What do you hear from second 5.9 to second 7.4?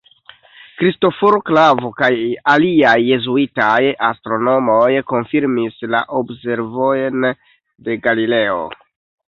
la observojn